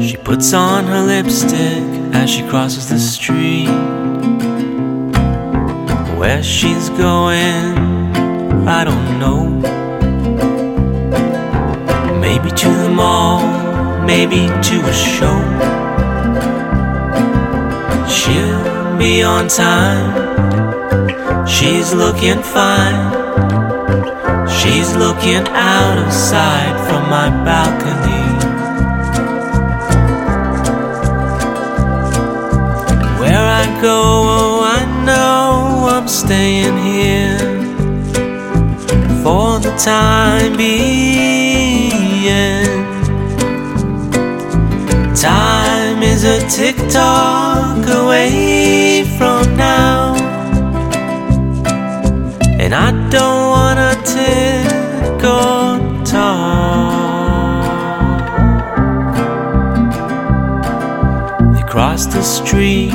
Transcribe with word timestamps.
She 0.00 0.16
puts 0.16 0.52
on 0.52 0.84
her 0.84 1.02
lipstick 1.02 1.82
as 2.14 2.30
she 2.30 2.46
crosses 2.48 2.88
the 2.88 2.98
street. 2.98 3.68
Where 6.16 6.40
she's 6.40 6.88
going, 6.90 7.76
I 8.68 8.84
don't 8.84 9.18
know. 9.18 9.44
Maybe 12.20 12.50
to 12.50 12.68
the 12.68 12.90
mall, 12.90 13.42
maybe 14.04 14.46
to 14.46 14.76
a 14.86 14.94
show. 14.94 15.38
She'll 18.08 18.96
be 18.98 19.24
on 19.24 19.48
time. 19.48 21.46
She's 21.46 21.92
looking 21.92 22.40
fine. 22.42 23.10
She's 24.48 24.94
looking 24.94 25.44
out 25.48 25.98
of 25.98 26.12
sight 26.12 26.76
from 26.88 27.10
my 27.10 27.30
balcony. 27.44 28.27
Staying 36.28 36.76
here 36.76 37.38
for 39.22 39.58
the 39.60 39.72
time 39.78 40.54
being. 40.58 41.88
Time 45.16 46.02
is 46.02 46.24
a 46.24 46.38
tick 46.50 46.76
tock 46.90 47.82
away 48.02 49.04
from 49.16 49.56
now, 49.56 50.16
and 52.60 52.74
I 52.74 52.90
don't 53.08 53.44
wanna 53.56 53.94
tick 54.04 55.24
or 55.24 55.78
talk. 56.04 57.62
They 61.54 61.62
cross 61.72 62.04
the 62.04 62.22
street 62.22 62.92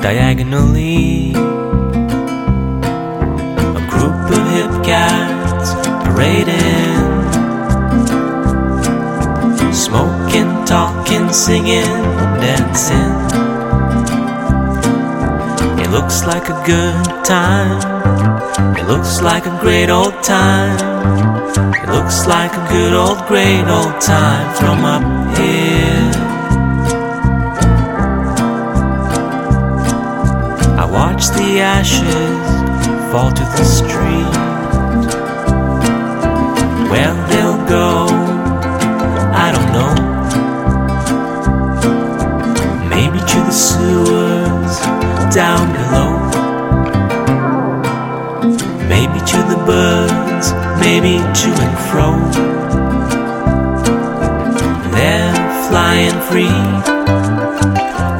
diagonally. 0.00 1.34
Cats 4.88 5.74
parading, 6.02 7.04
smoking, 9.70 10.50
talking, 10.64 11.30
singing, 11.30 11.92
dancing. 12.40 13.12
It 15.82 15.90
looks 15.90 16.24
like 16.24 16.48
a 16.48 16.58
good 16.64 17.04
time. 17.26 17.76
It 18.78 18.86
looks 18.86 19.20
like 19.20 19.44
a 19.44 19.58
great 19.60 19.90
old 19.90 20.16
time. 20.22 20.78
It 21.82 21.88
looks 21.90 22.26
like 22.26 22.52
a 22.54 22.64
good 22.72 22.94
old, 22.94 23.20
great 23.26 23.68
old 23.68 24.00
time 24.00 24.48
from 24.56 24.78
up 24.96 25.04
here. 25.36 26.12
I 30.82 30.84
watch 30.98 31.28
the 31.38 31.60
ashes 31.76 32.48
fall 33.12 33.30
to 33.32 33.44
the 33.58 33.64
street. 33.64 34.47
Down 45.30 45.72
below. 45.72 46.10
Maybe 48.88 49.18
to 49.32 49.38
the 49.52 49.62
birds, 49.66 50.52
maybe 50.80 51.18
to 51.18 51.50
and 51.64 51.78
fro. 51.88 52.08
They're 54.94 55.34
flying 55.68 56.18
free. 56.28 56.60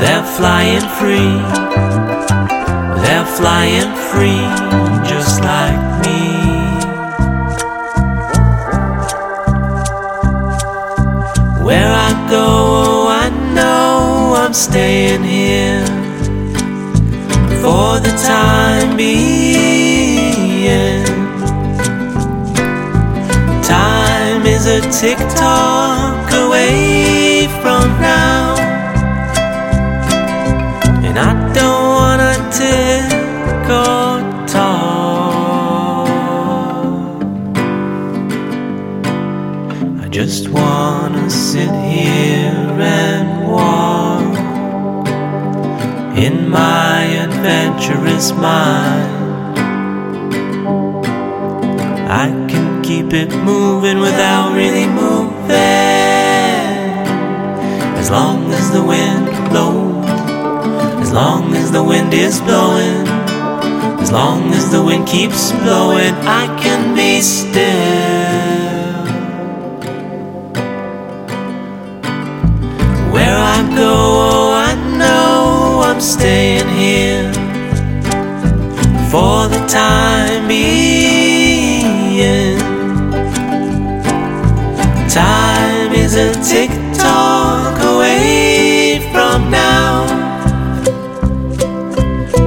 They're 0.00 0.26
flying 0.36 0.86
free. 0.98 1.36
They're 3.02 3.26
flying 3.38 3.94
free, 4.10 4.44
just 5.08 5.40
like 5.40 5.80
me. 6.04 6.20
Where 11.64 11.92
I 11.92 12.28
go, 12.28 12.46
oh, 12.46 13.06
I 13.08 13.30
know 13.54 14.34
I'm 14.36 14.52
staying 14.52 15.24
here 15.24 15.99
the 18.02 18.12
time 18.26 18.96
being. 18.96 19.50
Time 23.62 24.42
is 24.46 24.66
a 24.66 24.80
tick 25.00 25.18
tock 25.36 26.32
away 26.44 27.48
from 27.62 27.86
now, 28.00 28.54
and 31.06 31.16
I 31.18 31.32
don't 31.58 31.84
wanna 31.96 32.34
tick 32.60 33.68
or 33.82 34.10
talk. 34.46 36.08
I 40.02 40.06
just 40.10 40.48
wanna 40.48 41.28
sit 41.30 41.72
here 41.94 42.80
and 43.02 43.28
walk 43.54 44.34
in 46.16 46.34
my 46.48 46.89
adventurous 47.40 48.32
mind. 48.32 49.58
I 52.10 52.28
can 52.50 52.82
keep 52.82 53.14
it 53.14 53.30
moving 53.34 53.98
without 53.98 54.54
really 54.54 54.86
moving. 54.86 55.48
As 57.96 58.10
long 58.10 58.52
as 58.52 58.70
the 58.72 58.82
wind 58.82 59.26
blows, 59.48 60.04
as 61.00 61.12
long 61.12 61.54
as 61.54 61.72
the 61.72 61.82
wind 61.82 62.12
is 62.12 62.42
blowing, 62.42 63.08
as 64.02 64.12
long 64.12 64.52
as 64.52 64.70
the 64.70 64.82
wind 64.82 65.06
keeps 65.06 65.52
blowing, 65.52 66.14
I 66.42 66.44
can 66.60 66.94
be 66.94 67.22
still. 67.22 67.60
Where 73.14 73.38
I 73.38 73.60
go, 73.74 74.52
I 74.52 74.74
know 74.98 75.80
I'm 75.84 76.00
staying 76.00 76.39
time 79.70 80.48
being. 80.48 81.48
Time 85.08 85.92
is 85.92 86.16
a 86.16 86.32
tick 86.42 86.70
tock 86.94 87.80
away 87.84 88.98
from 89.12 89.48
now. 89.48 90.06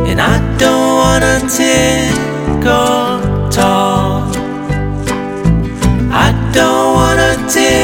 And 0.06 0.19
I 0.19 0.38
don't 0.57 0.95
wanna 1.01 1.39
tick 1.47 2.66
or 2.66 3.50
talk. 3.50 4.35
I 6.12 6.29
don't 6.51 6.94
wanna 6.94 7.47
tick. 7.47 7.82